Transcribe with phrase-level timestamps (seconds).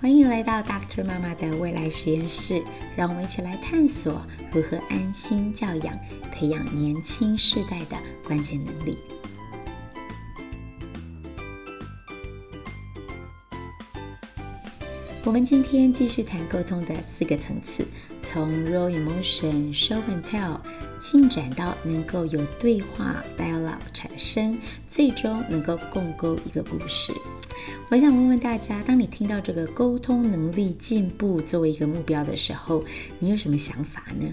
[0.00, 1.04] 欢迎来到 Dr.
[1.04, 2.64] 妈妈的未来实验室，
[2.96, 5.94] 让我们一起来探索如何安心教养，
[6.32, 8.96] 培养年轻世代的关键能力。
[15.22, 17.86] 我们今天继续谈沟通的四个层次，
[18.22, 20.60] 从 Raw Emotion Show and Tell
[20.98, 24.58] 进展到能够有对话 Dialogue 产生，
[24.88, 27.12] 最终能够共构一个故事。
[27.90, 32.84] 我想问问大家，当你听到这个沟通能力进步作为一个目标的时候，
[33.18, 34.32] 你有什么想法呢？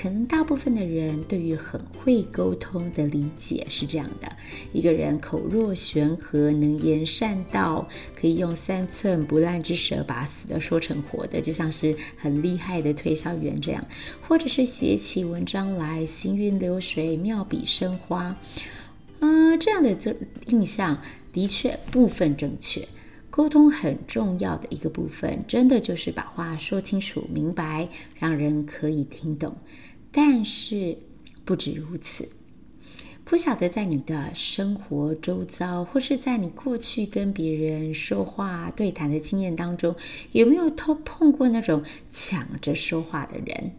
[0.00, 4.32] 可能大部分的人对于很会沟通的理解是这样的：
[4.72, 7.86] 一个人口若悬河，能言善道，
[8.18, 13.82] 可以用三寸不烂之舌把死的说成活的，就像是很厉害的推销员这样；
[14.26, 18.34] 或者是写起文章来行云流水，妙笔生花。
[19.20, 20.98] 嗯、这样的这印象。
[21.38, 22.88] 的确，部分正确。
[23.30, 29.56] 沟通很重要的一个部分，真的就是把话说清楚、明白，让人可以听懂。
[30.10, 30.98] 但是
[31.44, 32.28] 不止如此，
[33.24, 39.94] 不晓得在你的生活周遭，或是在你过去跟别人说话对谈的经验当中，
[40.32, 43.70] 有没有偷碰过那种抢着说话的人？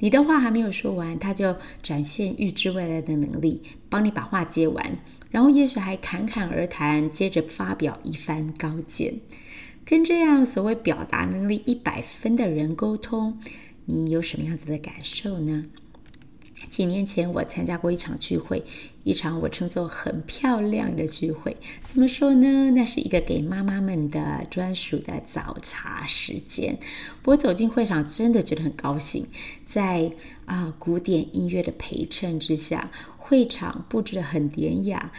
[0.00, 3.62] 你的话还没有说完，他就展现预知未来的能力，
[3.94, 4.92] 帮你把话接完，
[5.30, 9.20] 然后也许还侃侃而谈，接着发表一番高见。
[9.84, 13.38] 跟这样所谓表达能力一百分的人沟通，
[13.84, 15.66] 你有什么样子的感受呢？
[16.68, 18.64] 几年前，我参加过一场聚会，
[19.04, 21.56] 一场我称作很漂亮的聚会。
[21.84, 22.70] 怎么说呢？
[22.72, 26.78] 那是一个给妈妈们的专属的早茶时间。
[27.24, 29.26] 我走进会场，真的觉得很高兴。
[29.64, 30.12] 在
[30.46, 35.12] 啊、古典音乐的陪衬之下，会场布置得很典雅。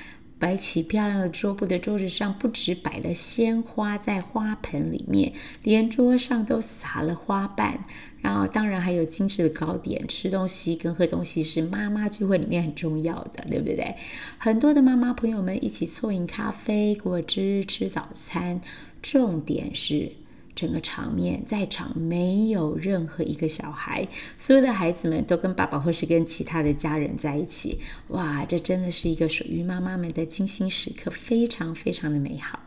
[0.46, 5.34] 摆起漂亮的桌布的桌子上，不止摆了鲜花在花盆里面，
[5.64, 7.84] 连桌上都撒了花瓣。
[8.22, 10.08] 然后，当然还有精致的糕点。
[10.08, 13.96] 吃东西跟喝东西是妈妈聚会里面很重要的，对不对？
[14.38, 18.62] 很多的妈妈朋友们一起啜饮咖啡、果汁、吃早餐。
[19.02, 20.12] 重点是。
[20.56, 24.08] 整个场面在场没有任何一个小孩，
[24.38, 27.78] 所有的孩子们都跟爸爸或是跟其他的家人在一起。
[28.08, 32.62] 哇，这真的是一个属于妈妈们的精心时刻，非常非常的美好。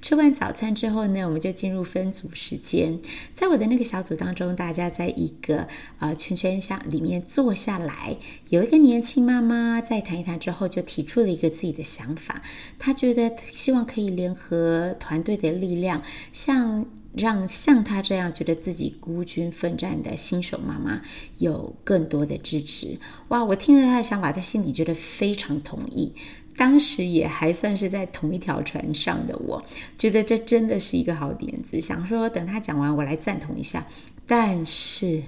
[0.00, 2.98] 吃完早餐之后呢，我们就进入分组时间。
[3.32, 5.68] 在我的那个小组当中，大家在一个
[6.00, 8.16] 呃圈圈下里面坐下来，
[8.48, 12.42] 有一个年轻妈妈在谈一谈之后，就提出了一个自己的想法。
[12.80, 16.02] 她觉得希望可以联合团队的力量，
[16.32, 16.84] 像。
[17.14, 21.02] 让像她这样觉得自己孤军奋战的新手妈妈
[21.38, 22.98] 有更多的支持。
[23.28, 23.44] 哇！
[23.44, 26.14] 我听了她的想法，在心里觉得非常同意。
[26.54, 29.64] 当时也还算是在同一条船上的我，
[29.98, 31.80] 觉得这真的是一个好点子。
[31.80, 33.86] 想说等她讲完，我来赞同一下。
[34.26, 35.22] 但是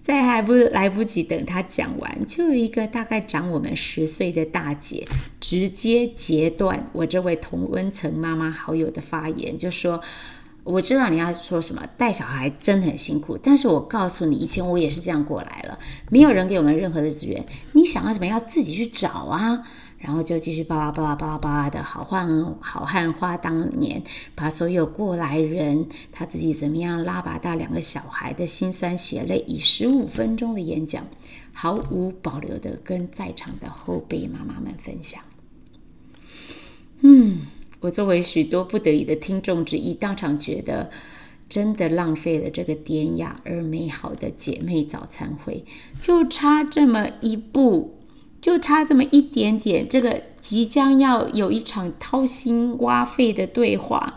[0.00, 5.06] 在还不来不及等她讲完，就有一个大概长我们十岁的大姐
[5.40, 10.00] 直接截断我这位同温层妈妈好友的发言，就说。
[10.64, 13.36] 我知道你要说什么，带小孩真的很辛苦。
[13.36, 15.78] 但是我告诉你，以前我也是这样过来了，
[16.08, 19.62] 没有人给我们任何的资源，你想要怎么，要自己去找啊。
[19.98, 24.02] 然后就继续巴拉巴拉巴拉巴拉的好汉好汉话当年，
[24.34, 31.06] 把所有过来人他自己怎么样拉拔大两个小孩的辛酸血泪，以十五分钟的演讲，
[31.52, 35.22] 毫无保留的跟在场的后辈妈妈们分享。
[37.02, 37.42] 嗯。
[37.82, 40.88] 我作为许多不得已的听众之一，当场觉得
[41.48, 45.64] 真的浪费了这个典雅而美好的姐妹早餐会，
[46.00, 47.98] 就差这么一步，
[48.40, 54.14] 就差这么一点点，这个即将要有一场掏心挖肺的对话，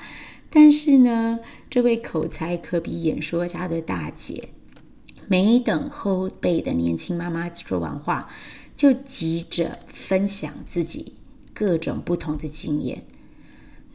[0.51, 4.49] 但是呢，这位口才可比演说家的大姐，
[5.27, 8.29] 没等后辈的年轻妈妈说完话，
[8.75, 11.13] 就急着分享自己
[11.51, 13.03] 各种不同的经验。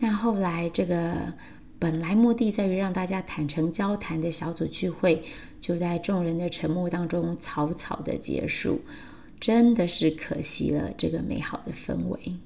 [0.03, 1.35] 那后来，这个
[1.79, 5.23] 本来目的在于让大家坦诚交谈的小组聚会，
[5.61, 8.81] 就在众人的沉默当中草草的结束，
[9.39, 12.37] 真的是可惜了这个美好的氛围。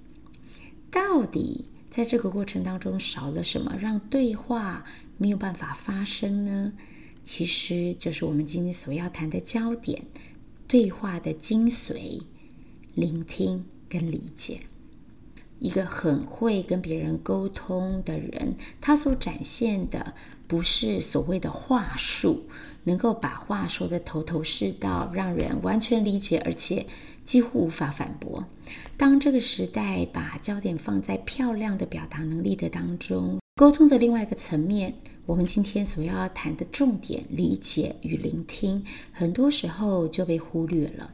[0.91, 4.85] 到底在这个过程当中少了什么，让对话
[5.17, 6.73] 没有办法发生呢？
[7.23, 10.03] 其实就是我们今天所要谈的焦点：
[10.67, 12.23] 对话的精髓，
[12.95, 14.59] 聆听跟理解。
[15.59, 20.15] 一个很会跟别人沟通的人，他所展现的
[20.47, 22.45] 不是所谓的话术，
[22.85, 26.87] 能够把话说得头头是道，让人完全理解，而且
[27.25, 28.45] 几乎无法反驳。
[28.97, 33.39] 当这个时代把焦点放在漂亮的表达能力的当中。
[33.57, 34.93] 沟通的另外一个层面，
[35.27, 41.13] 我们今天所要谈的重点——理解与聆听，很多时候就被忽略了。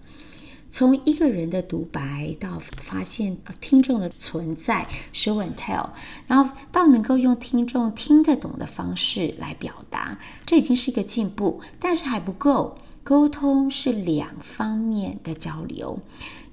[0.70, 5.90] 从一个人的独白到发现听众的存在，show and tell，
[6.26, 12.78] 然后到能够用听众听得懂的方式来表达，这已经是一个进步，但是还不够。
[13.02, 15.98] 沟通是两方面的交流，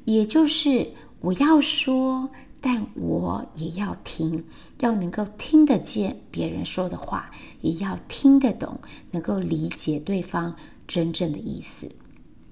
[0.06, 2.30] 也就是我要说，
[2.62, 4.44] 但我也要听，
[4.80, 7.30] 要能够听得见别人说的话，
[7.62, 8.80] 也要听得懂，
[9.12, 10.56] 能够理解对方
[10.88, 11.92] 真正的意思。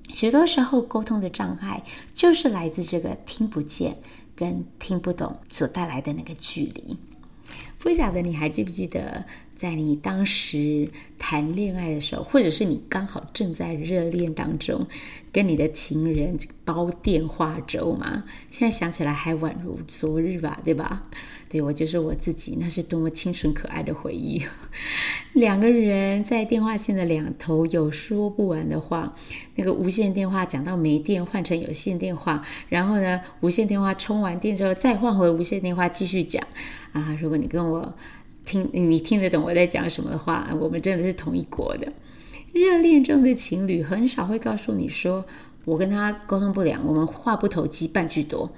[0.09, 3.97] 许多时候，沟通的障碍就是来自这个听不见
[4.35, 6.97] 跟听不懂所带来的那个距离。
[7.77, 9.25] 不晓得你还记不记得，
[9.55, 14.85] 在你当时谈恋爱的时候，或者是你刚好正在热恋当中，
[15.31, 18.25] 跟你的情人煲电话粥吗？
[18.51, 21.05] 现在想起来还宛如昨日吧，对吧？
[21.47, 24.43] 对，我就是我自己，那是多么清纯可爱的回忆。
[25.33, 29.15] 两个人在电话线的两头有说不完的话，
[29.55, 36.45] 那个无线电话讲到没电，换成有线电话，然后呢，无线电话充完电之后再换回无线电话继续讲。
[36.91, 37.93] 啊，如果你跟我
[38.45, 41.91] 听，你听得懂我在讲什么话，我们真的是同一国的。
[42.53, 45.25] 热恋中的情侣很少会告诉你说，
[45.65, 48.49] 我跟他沟通不良，我们话不投机半句多。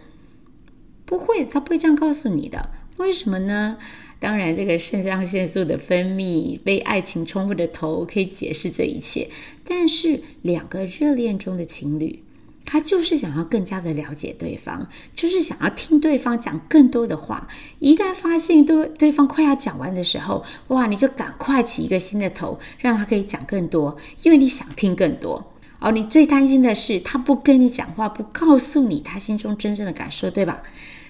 [1.05, 2.69] 不会，他不会这样告诉你的。
[2.97, 3.77] 为什么呢？
[4.19, 9.27] 当然，这个肾上腺素的分泌、被爱情冲昏的头可以解释这一切。
[9.63, 12.23] 但是，两个热恋中的情侣，
[12.69, 14.85] 他就是想要更加的了解对方，
[15.15, 17.47] 就是想要听对方讲更多的话。
[17.79, 25.53] 一旦发现对对方快要讲完的时候，哇，你就赶快起一个新的头，让他可以讲更多，因为你想听更多。
[25.79, 30.61] 而你最担心的是，他不跟你讲话，不告诉你他心中真正的感受，对吧？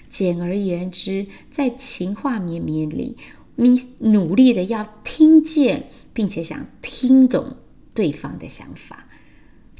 [0.10, 3.18] 简而言之，在情话绵绵里，
[3.56, 7.58] 你努力的要听见，并且想听懂
[7.94, 9.08] 对方的想法，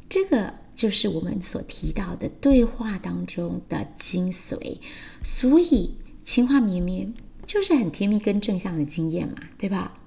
[0.08, 4.78] 这个就是我们所提到的对话当中的精髓。
[5.24, 7.12] 所以，情话绵绵
[7.44, 9.98] 就是很甜蜜跟正向的经验嘛，对吧？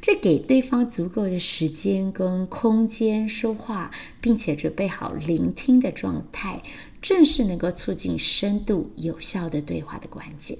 [0.00, 6.64] 这给对方足够的时间跟空间说话，并且准备好聆听的状态，
[7.00, 10.58] 正是能够促进深度有效的对话的关键。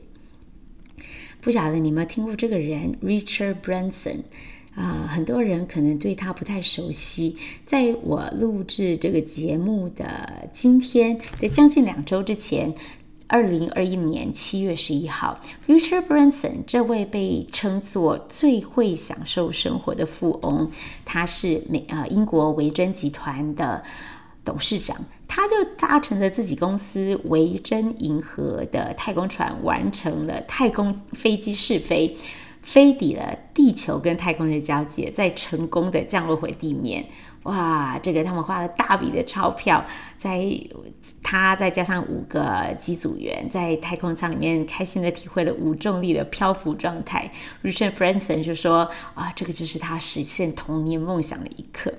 [1.41, 4.23] 不晓得你有没有听过这个人，Richard Branson
[4.79, 7.37] 啊、很多人可能对他不太熟悉。
[7.67, 12.75] 在我录制这个节目的今天，在将近两周之前。
[13.31, 20.71] 二零二一年七月十一号，Richard Branson 这位被称作最会享受生活的富翁，
[21.05, 23.85] 他是美呃英国维珍集团的
[24.43, 32.17] 董事长，他就搭乘着自己公司维珍银河的太空船，完成了太空飞机试飞，
[32.63, 37.07] 飞抵了地球跟太空的交界，再成功的降落回地面。
[37.45, 39.83] 哇，这个他们花了大笔的钞票，
[40.19, 40.45] 在
[41.23, 47.31] 他再加上五个机组员在太空舱里面开心的体会了无重力的漂浮状态。
[47.63, 51.91] Richard Branson 就说：“啊，这个就是他实现童年梦想的一刻。”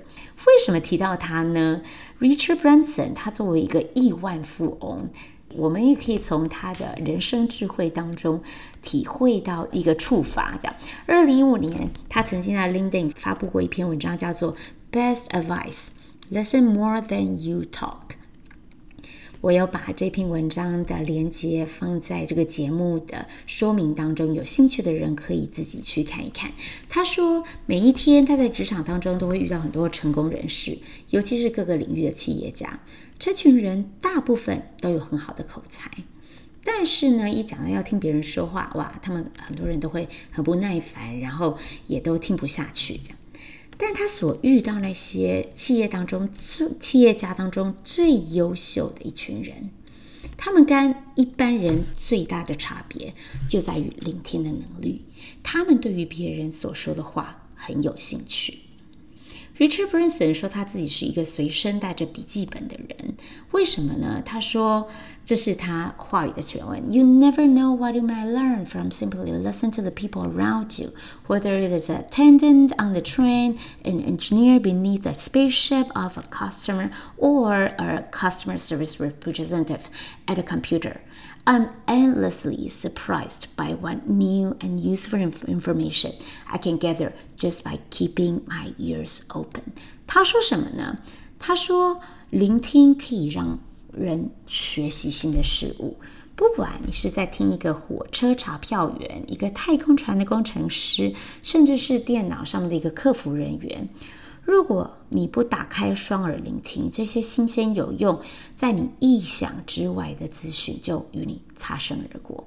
[0.46, 1.80] 为什么提到他呢
[2.20, 5.08] ？Richard Branson 他作为一个亿万富翁，
[5.54, 8.42] 我们也可以从他的人生智慧当中
[8.82, 10.56] 体会到一个触发。
[10.60, 10.74] 这样，
[11.06, 14.56] 二零一五年，他曾经在 LinkedIn 发布过一篇文章，叫做。
[14.92, 15.90] Best advice:
[16.32, 18.16] listen more than you talk。
[19.40, 26.50] 我要把这篇文章的连接放在这个节目的说明当中，有兴趣的人可以自己去看一看。
[26.88, 30.76] 他说，每一天他在职场当中都会遇到很多成功人士，
[31.10, 32.80] 尤其是各个领域的企业家。
[33.20, 35.90] 这群人大部分都有很好的口才，
[36.64, 43.18] 但是呢，一讲到要听别人说话，哇，他们很多人都会很不耐烦，然后也都听不下去，这样。
[43.76, 49.68] 但他所遇到那些企业当中最企业家当中最优秀的一群人，
[50.38, 53.12] 他们跟一般人最大的差别
[53.46, 55.04] 就在于聆听的能力。
[55.42, 58.60] 他们对于别人所说的话很有兴趣。
[59.57, 63.15] Richard Branson 说他自己是一个随身带着笔记本的人，
[63.51, 64.21] 为什么呢？
[64.25, 64.89] 他说
[65.23, 66.91] 这是他话语的全文。
[66.91, 70.91] You never know what you might learn from simply listen to the people around you,
[71.27, 76.23] whether it is an attendant on the train, an engineer beneath the spaceship of a
[76.29, 79.89] customer, or a customer service representative
[80.27, 80.99] at a computer.
[81.44, 86.12] I'm endlessly surprised by what new and useful information
[86.46, 89.62] I can gather just by keeping my ears open.
[90.06, 90.98] 他说什么呢？
[91.38, 93.58] 他说，聆听可以让
[93.92, 95.96] 人学习新的事物，
[96.36, 103.88] 不管你是在听一个火车查票员、一个太空船的工程师，甚至是电脑上面的一个客服人员，
[104.42, 108.20] 如果你不打开双耳聆听，这些新鲜有用、
[108.54, 112.44] 在你意想之外的资讯就与你擦身而过。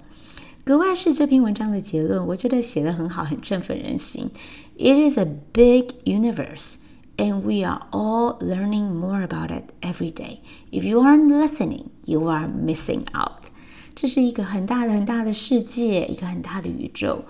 [0.65, 4.29] 格外是这篇文章的结论，我觉得写得很好，很振奋人心。
[4.77, 6.75] It is a big universe,
[7.17, 10.39] and we are all learning more about it every day.
[10.71, 13.51] If you aren't listening, you are missing out.
[13.93, 17.23] 这是一个很大的、很大的世界，一个很大的宇宙。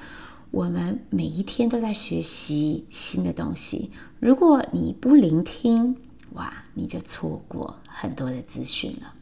[0.54, 3.90] 我们每一天都在学习新的东西。
[4.20, 5.98] 如果你不聆听，
[6.34, 9.16] 哇，你就错过很多的资讯了。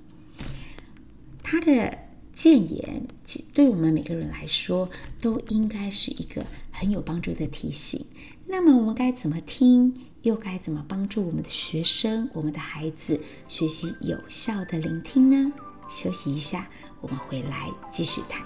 [1.41, 1.97] 他的
[2.35, 3.07] 建言，
[3.53, 4.89] 对我们每个人来说，
[5.21, 8.05] 都应该是一个很有帮助的提醒。
[8.45, 9.95] 那么，我们该怎么听？
[10.23, 15.53] 又该怎么帮助我们的学生、我们的孩子学习有效的聆听呢？
[15.89, 16.67] 休息一下。
[16.99, 18.45] 我们回来继续谈。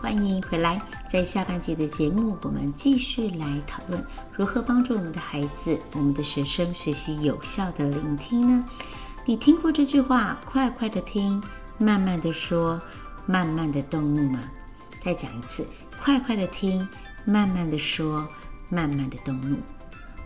[0.00, 8.64] 欢迎回来，在下半节的节目，我们继续来讨论如何帮助我们的孩子、我们的学生学习有效的聆听呢？
[9.24, 11.42] 你听过这句话“快快的听，
[11.78, 12.80] 慢慢的说，
[13.26, 14.40] 慢慢的动怒”吗？
[15.00, 15.66] 再讲一次
[16.00, 16.86] ，“快快的听，
[17.24, 18.28] 慢慢的说，
[18.68, 19.56] 慢慢的动怒”。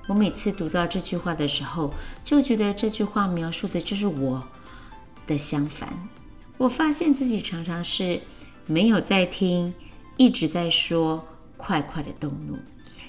[0.09, 4.43] 我每次读到这句话的时候，就觉得这句话描述的就是我
[5.27, 5.89] 的相反。
[6.59, 8.21] 我发现自己常常是
[8.71, 9.75] 没有在听，
[10.17, 11.27] 一直在说
[11.59, 12.57] “快快的动怒”。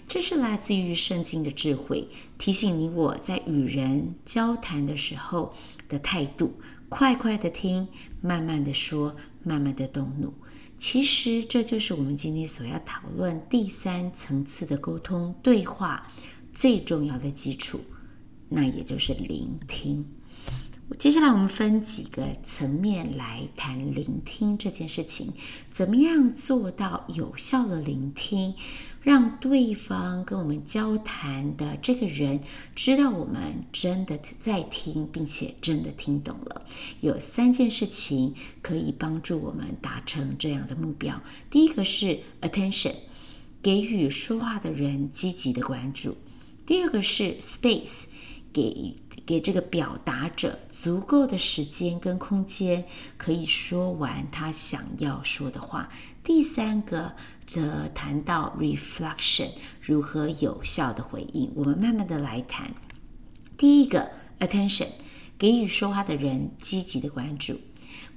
[0.09, 2.07] 这是来自于圣经的智慧，
[2.39, 5.53] 提醒你我在与人交谈的时候
[5.87, 7.87] 的态度：快快的听，
[8.21, 10.33] 慢慢的说，慢慢的动怒。
[10.79, 16.07] 其实这就是我们今天所要讨论第三层次的沟通对话
[16.51, 17.79] 最重要的基础，
[18.49, 20.03] 那也就是聆听。
[20.99, 25.33] 接下来我们分几个层面来谈聆听这件事情，
[25.71, 28.53] 怎么样做到有效的聆听，
[29.01, 32.41] 让对方跟我们交谈的这个人
[32.75, 36.65] 知道我们真的在听，并且真的听懂了。
[36.99, 41.19] 有三件事情可以帮助我们达成这样的目标。
[41.49, 42.93] 第一个是 attention，
[43.63, 46.11] 给予说话的人积极的关注；
[46.65, 48.03] 第二个是 space，
[48.51, 48.95] 给。
[49.31, 52.83] 给这个表达者足够的时间跟空间，
[53.17, 55.89] 可以说完他想要说的话。
[56.21, 57.13] 第三个
[57.45, 61.49] 则谈到 reflection，如何有效的回应。
[61.55, 62.73] 我们慢慢的来谈。
[63.57, 64.11] 第一个
[64.41, 64.89] attention，
[65.37, 67.57] 给予说话的人积极的关注。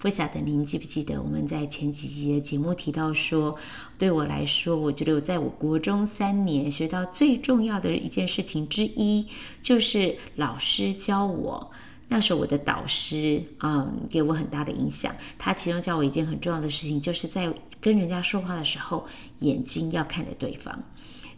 [0.05, 3.57] 不晓得您记不记得我们在前几集的节目提到说，
[3.97, 9.27] 对我来说，我觉得我在我国中三年学到最重要的一件事情之一，
[9.63, 11.71] 就是老师教我，
[12.09, 15.11] 那时候我的导师，嗯，给我很大的影响。
[15.39, 19.07] 他其中教我一件很重要的事情，就是在跟人家说话的时候，
[19.39, 20.85] 眼睛要看着对方。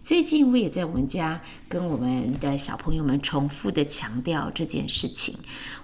[0.07, 5.35] 最近我也在我们家跟我们的小朋友们重复的强调这件事情。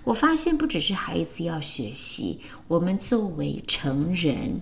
[0.05, 2.39] 我发现不只是孩子要学习，
[2.69, 4.61] 我们作为成人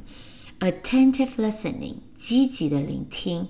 [0.61, 3.49] ，attentive listening，积极的聆听，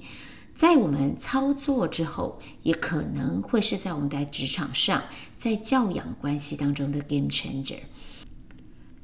[0.53, 5.05] 在我们操作之后，也可能会是在我们在职场上，
[5.37, 7.79] 在教养关系当中的 game changer。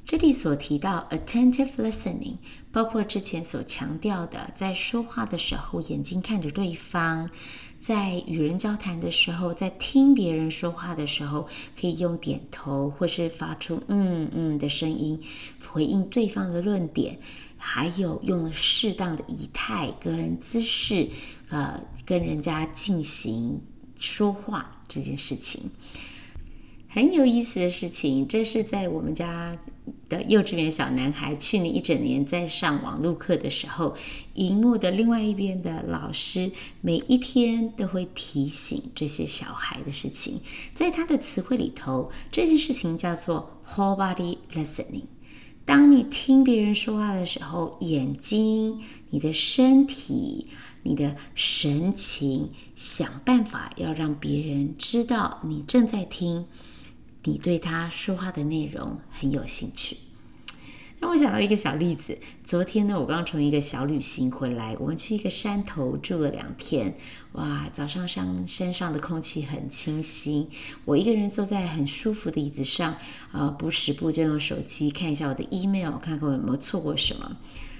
[0.07, 2.37] 这里所提到 attentive listening，
[2.71, 7.29] 包括之前所强调的，在说话的时候眼睛看着对方，
[7.77, 15.21] 在与人交谈的时候，在听别人说话的时候，可以用点头或是发出嗯嗯的声音
[15.67, 17.19] 回应对方的论点，
[17.57, 21.09] 还有用适当的仪态跟姿势，
[21.49, 23.61] 呃，跟人家进行
[23.99, 25.69] 说话这件事情。
[26.89, 29.55] 很有意思的事情，这是在我们家
[30.09, 33.93] 的幼稚园小男孩去年一整年在上网络课的时候，
[34.35, 36.49] 荧幕的另外一边的老师
[36.81, 40.39] 每一天都会提醒这些小孩的事情。
[40.73, 45.03] 在他的词汇里头，这件事情叫做 whole body listening。
[45.65, 50.47] 当你听别人说话的时候，眼睛、你的身体、
[50.83, 56.45] 你的神情，想办法要让别人知道你正在听。
[57.27, 59.97] 你对他说话的内容很有兴趣。
[60.99, 62.17] 让我想到一个小例子。
[62.41, 66.97] 昨天呢，我刚从一个小旅行回来，我们去一个山头住了两天。
[67.33, 70.47] 哇，早上上山上的空气很清新，
[70.85, 77.37] 我一个人坐在很舒服的椅子上，啊、呃，不时不就用手机看一下我的 email，看看我有没有错过什么。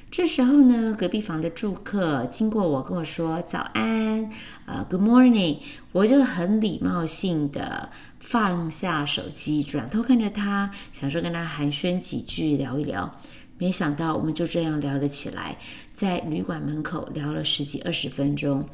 [0.10, 4.30] 这时候呢，隔壁房的住客经过我，跟我说早安，
[4.66, 5.58] 呃，Good morning，
[5.92, 7.90] 我就很礼貌性的
[8.30, 13.18] 放下手机，转头看着他，想说跟他寒暄几句，聊一聊。
[13.58, 15.58] 没想到我们就这样聊了起来，
[15.94, 18.68] 在旅馆门口聊了十几二十分钟。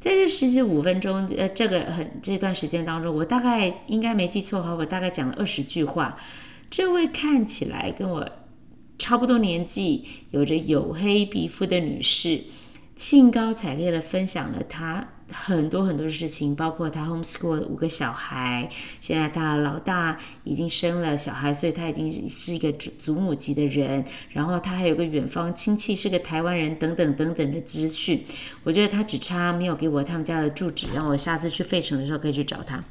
[0.00, 6.16] 在这十几五分钟，呃，这个很这段时间当中，我大概应该没记错哈，我大概讲了二十句话。
[6.70, 8.32] 这位看起来跟我。
[8.98, 12.44] 差不多年纪，有着黝黑皮肤的女士，
[12.96, 24.04] 兴高采烈地分享了她很多很多的事情，包括他 homeschool 五个小孩，现在他老大已经生了小孩，所以他已经是一个祖祖母级的人。
[24.30, 28.24] 然后他还有个远方亲戚是个台湾人，等等等等的资讯。
[28.64, 32.84] 我觉得他只差没有给我他们家的住址，让我下次去费城的时候可以去找他。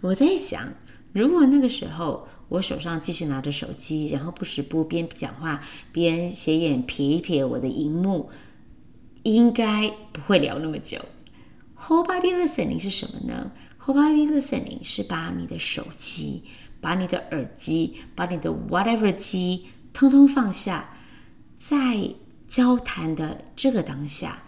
[0.00, 0.74] 我在想，
[1.12, 2.28] 如果那个时候。
[2.48, 8.30] 我手上继续拿着手机，然后不时不边讲话边斜眼瞥一瞥我的荧幕，
[9.34, 10.98] 应该不会聊那么久。
[11.78, 16.44] Whole body listening 是什么呢？Whole body listening 是把你的手机、
[16.80, 20.96] 把你的耳机、把你的 whatever 机通通放下，
[21.56, 22.14] 在
[22.46, 24.44] 交谈的这个当下，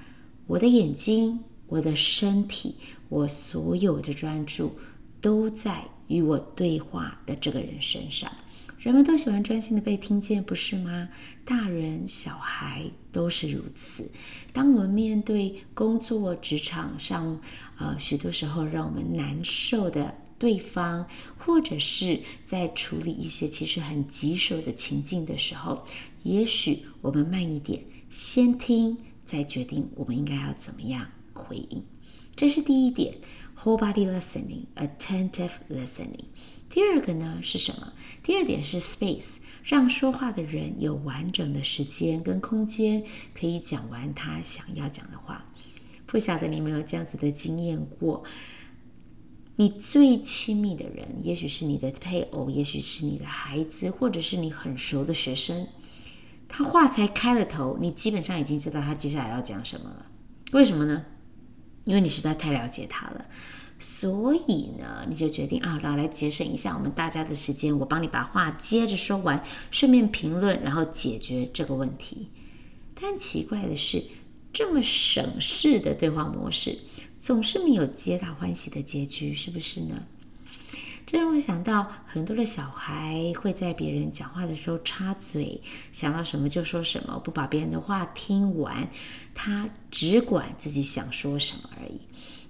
[0.47, 2.77] 我的眼睛、我的身体、
[3.09, 4.79] 我所有的专注
[5.21, 5.85] 都在。
[6.09, 8.33] 与我对话的这个人身上，
[8.79, 11.09] 人们都喜欢专心的被听见，不是吗？
[11.45, 14.09] 大人、小孩都是如此。
[14.53, 17.41] 当我们面对工作职场上，
[17.77, 21.05] 呃，许多时候让我们难受的对方，
[21.37, 25.85] 或者是在处理一些其实很棘手的情境的时候，
[26.23, 31.83] 也许我们慢一点，先听，再决定我们应该要怎么样回应。
[32.37, 33.17] 这是第一点。
[33.65, 36.27] Whole body listening, attentive listening。
[36.69, 37.93] 第二个呢是什么？
[38.23, 43.03] 第二点是 space，让说话的人有完整的时间跟空间，
[43.35, 45.45] 可以讲完他想要讲的话。
[46.07, 48.23] 不晓得你有没有这样子的经验过？
[49.57, 55.67] 你最亲密的人，也许是你的配偶，也许是你的孩子，或者是你很熟的学生，
[56.47, 60.07] 他话才开了头，你基本上已经知道他接下来要讲什么了。
[60.53, 61.05] 为什么呢？
[61.89, 63.25] 因为你实在太了解他了，
[63.79, 72.29] 所以呢，你就决定啊，老来节省一下我们大家的时间，我帮你把话接着说完，顺便评论，然后解决这个问题。
[72.95, 74.05] 但奇怪的是，
[74.53, 76.79] 这么省事的对话模式，
[77.19, 80.03] 总是没有皆大欢喜的结局，是不是呢？
[81.11, 88.87] 这让我想到，很多的小孩会在别人讲话的时候插嘴，想到什么就说什么，不把别人的话听完，
[89.35, 91.99] 他只管自己想说什么而已。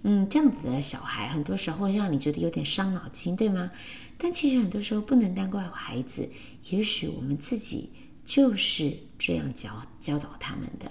[0.03, 3.71] 嗯，这样子的小孩，很多时候让你觉得有点伤脑筋，对吗？
[4.18, 6.29] 但其实很多时候不能单怪孩子，
[6.71, 7.92] 也许我们自己
[8.25, 10.90] 就是这样教教导他们的。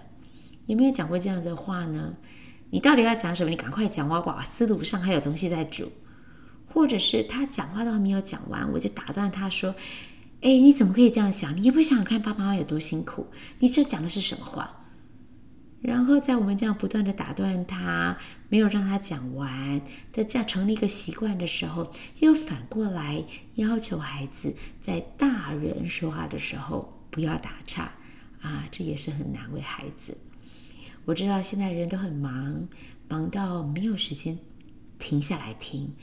[0.67, 2.13] 有没有讲过这样的话呢？
[2.69, 3.49] 你到底要讲什么？
[3.49, 5.91] 你赶快讲，我瓦斯炉上还有东西在煮。
[6.67, 9.75] 或者是他讲话都还没有讲完，我就打断他说
[10.41, 11.57] ：“哎，你怎么可以这样想？
[11.57, 13.27] 你也不想想看爸爸妈妈有多辛苦？
[13.59, 14.73] 你这讲的是什么话？”
[15.81, 18.17] 然后在我们这样不断的打断他，
[18.49, 19.79] 没有让他讲完
[20.11, 23.23] 的这样成了一个习惯的时候，又反过来
[23.55, 27.91] 要求孩子在大人说话的时候不要打岔
[28.41, 30.17] 啊，这也是很难为孩子。
[31.05, 32.67] 我知道现在人都很忙，
[33.07, 34.37] 忙到没有时间
[34.97, 35.93] 停下来听。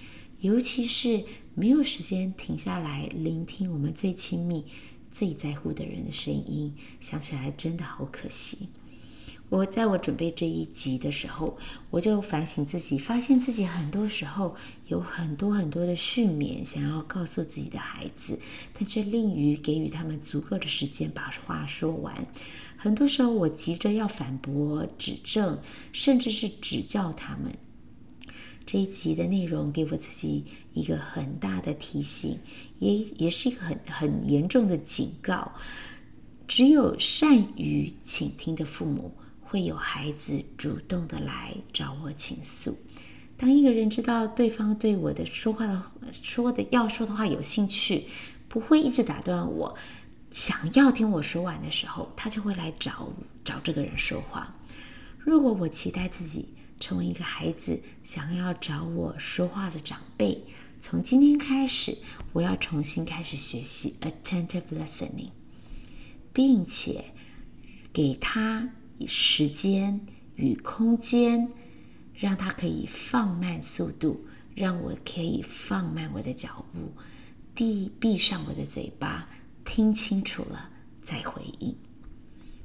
[0.44, 4.66] 尤其是没有时间停下来聆听我们最亲密、
[5.10, 8.68] 最在乎的人的声音，想起来真的好可惜。
[9.48, 11.56] 我在我准备这一集的时候，
[11.88, 14.54] 我就反省自己，发现自己很多时候
[14.88, 18.38] 有很多很多的训勉，想要告诉自己的孩子，
[18.74, 22.22] 但却吝于给予他们足够的时间把话说完。
[22.76, 25.58] 很多时候，我急着要反驳、指正，
[25.90, 27.56] 甚至是指教他们。
[28.66, 32.38] 这一集的内容给我自己一个很大的提醒，
[32.78, 35.52] 也也是一个很很严重的警告。
[36.46, 42.76] 只有善于倾听的父母，会有孩子主动的来找我倾诉。
[43.36, 48.06] 当一个人知道对方对我的说话的说的要说的话有兴趣，
[48.48, 49.76] 不会一直打断我，
[50.30, 53.12] 想要听我说完的时候，他就会来找
[53.44, 54.56] 找这个人说话。
[55.18, 56.46] 如果我期待自己，
[56.84, 60.44] 成为一个孩子想要找我说话的长辈，
[60.78, 61.96] 从今天开始，
[62.34, 65.30] 我要重新开始学习 attentive listening。
[66.34, 67.06] 并且
[67.90, 68.68] 给他
[69.06, 69.98] 时间
[70.34, 71.48] 与空间，
[72.12, 76.92] 让他可以放慢速度，让我可以放慢我的脚步，
[77.54, 79.30] 闭闭上我的嘴巴，
[79.64, 80.68] 听清楚了
[81.02, 81.74] 再回应。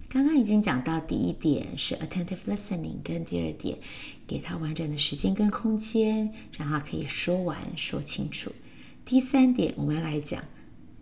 [0.10, 3.78] 刚刚已经讲到第一点是 attentive listening，跟第二点
[4.26, 8.52] 给他完整的时间跟空间，让他可以说完说清楚。
[9.06, 10.43] 第三点我们要来讲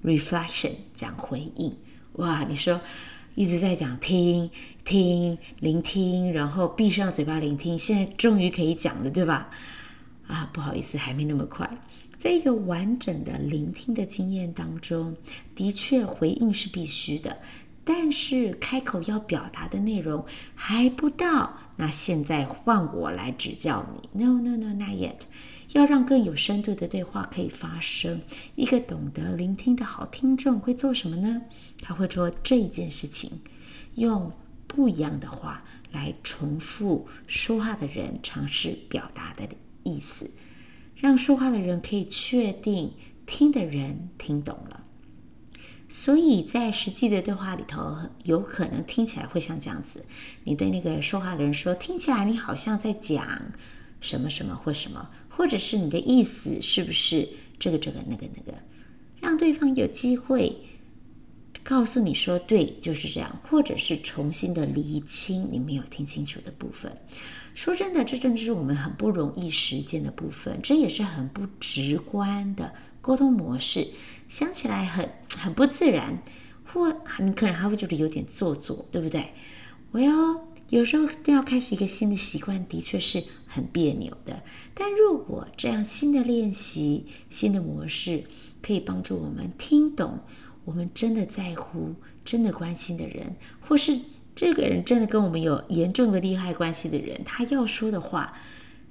[0.04, 1.74] reflection，讲回应。
[2.14, 2.82] 哇，你说
[3.36, 4.52] 一直在讲听
[4.84, 9.50] 听聆听，然后闭上嘴巴聆听，现在终于可以讲了，对吧？
[10.28, 11.70] 啊，不好意思，还没那么快。
[12.20, 15.16] 在一个完整的聆听的经验当中，
[15.56, 17.38] 的确回应是必须的。
[17.90, 24.26] 但是开口要表达的内容还不到，那现在换我来指教你。
[24.26, 25.22] No, no, no, not yet。
[25.72, 28.22] 要让更有深度的对话可以发生，
[28.56, 31.44] 一个懂得聆听的好听众会做什么呢？
[31.82, 33.40] 他会做这一件事情，
[33.96, 34.34] 用
[34.68, 39.48] 不一样的话来重复说话的人尝试表达的
[39.84, 40.30] 意思，
[40.94, 42.92] 让说话的人可以确定
[43.26, 44.84] 听的人听懂了。
[45.90, 50.04] 所以在实际的对话里头，有可能听起来会像这样子：
[50.44, 53.26] 你对那个说话的人说，听起来你好像在讲
[54.02, 58.58] 什么什么或什么，或者是你的意思是不是这个这个那个那个，
[59.22, 60.58] 让对方有机会
[61.64, 66.92] 告诉你说对，就是这样，或者是重新的厘清你没有听清楚的部分。
[67.56, 73.88] 说真的，这正是我们很不容易实践的部分，这也是很不直观的沟通模式。
[74.30, 76.22] 想起来很很不自然，
[76.66, 79.32] 或你可能还会觉得有点做作，对不对？
[79.92, 80.12] 我要
[80.70, 84.44] 有时候都要开始一个新的习惯，的确是很别扭的。
[84.74, 88.24] 但如果这样新的练习、新的模式，
[88.62, 90.20] 可以帮助我们听懂
[90.66, 91.96] 我们真的在乎、
[92.26, 93.98] 真的关心的人，或是
[94.36, 98.34] 这个人真的跟我们有严重的利害关系的人，他要说的话，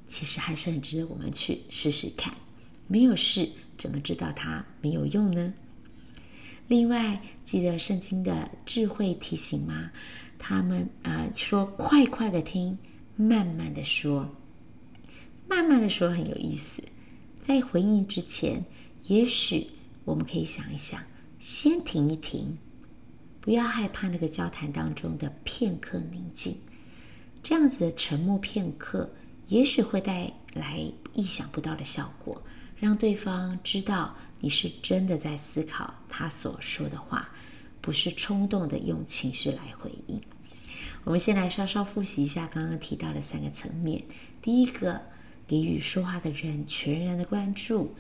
[0.07, 2.33] 其实还是很值得我们去试试看。
[2.87, 3.49] 没有试。
[3.79, 5.53] 怎么知道它没有用呢？
[6.69, 9.91] 另外，记得圣经的智慧提醒吗？
[10.39, 12.77] 他们啊、说：“快快的听，
[13.15, 14.29] 慢慢的说。”
[15.49, 16.83] 慢慢的说很有意思。
[17.41, 18.65] 在回应之前，
[19.05, 19.69] 也许
[20.05, 21.01] 我们可以想一想，
[21.39, 22.59] 先停一停，
[23.41, 26.57] 不要害怕那个交谈当中的片刻宁静。
[27.45, 29.09] 这样子的沉默片刻，
[29.47, 30.81] 也许会带来
[31.15, 32.43] 意想不到的效果。
[32.79, 37.31] 让对方知道你是真的在思考他所说的话，
[37.81, 40.21] 不是冲动的用情绪来回应。
[41.05, 44.03] 我们先来稍稍复习一下刚刚提到的三个层面：
[44.43, 45.03] 第一个，
[45.47, 47.95] 给予说话的人全然的关注；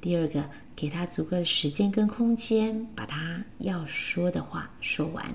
[0.00, 5.26] 第二个，给他足够的时间跟空间，把他要说的话说完；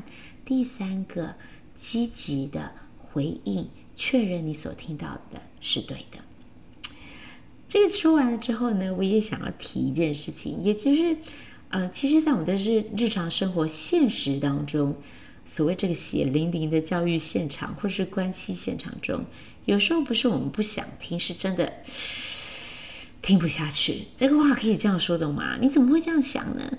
[0.46, 1.36] 第三个，
[1.74, 6.20] 积极的回应，确认你所听到的是对的。
[7.68, 11.18] 这个说完了之后呢，我也想要提一件事情，也就是，
[11.70, 14.96] 呃，其实，在我们的日日常生活现实当中，
[15.44, 19.26] 所谓这个血淋淋的教育现场或是关系现场中，
[19.66, 21.74] 有时候不是我们不想听，是真的
[23.22, 24.06] 听不下去。
[24.16, 25.58] 这个话可以这样说的吗？
[25.60, 26.78] 你怎么会这样想呢？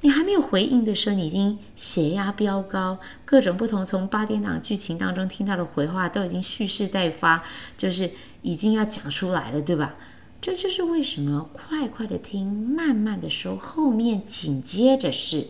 [0.00, 7.44] 你还没有回应的时候，你已经血压飙高，各种不同从八点档剧情当中听到的回话都已经蓄势待发，
[7.78, 9.94] 就是已经要讲出来了，对吧？
[10.42, 15.46] 这就是为什么快快的听，慢慢的说，后面紧接着是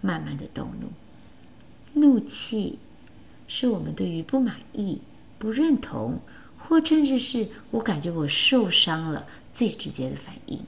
[0.00, 0.88] 慢慢的动怒。
[2.00, 2.78] 怒气
[3.46, 5.02] 是我们对于不满意、
[5.38, 6.20] 不认同，
[6.56, 10.64] 或甚至是我感觉我受伤了最直接的反应。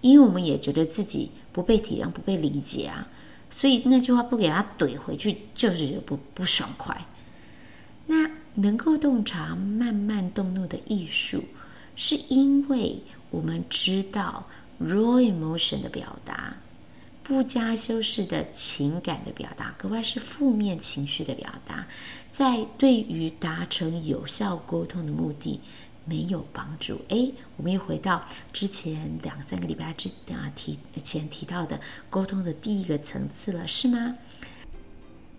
[0.00, 3.08] 因为我们也觉得自己不被体谅、不被理解啊，
[3.50, 7.06] 所以那句话不给他怼回去，就是不不爽快。
[8.06, 11.44] 那能够洞察慢慢动怒的艺术。
[12.00, 14.46] 是因为我们知道
[14.80, 16.58] raw emotion 的表达，
[17.24, 21.88] 不加修饰的情感的表达，格外是负面情绪的表达，
[22.30, 25.60] 在对于达成有效沟通的目的
[26.04, 27.00] 没有帮助。
[27.08, 34.16] 诶，我们又回到之前两三个礼拜之啊提前提到的沟通的第一个层次了，是吗？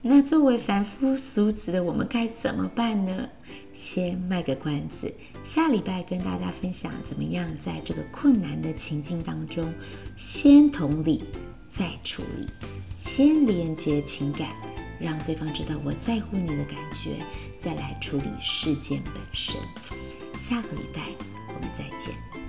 [0.01, 3.29] 那作为凡夫俗子的我们该怎么办呢？
[3.73, 9.73] 先卖个关子，下礼拜跟大家分享怎么样在这个困难的情境当中，
[10.15, 11.23] 先同理
[11.67, 12.47] 再处理，
[12.97, 14.49] 先连接情感，
[14.99, 17.17] 让对方知道我在乎你的感觉，
[17.57, 19.59] 再来处理事件本身。
[20.37, 21.01] 下个礼拜
[21.49, 22.48] 我们再见。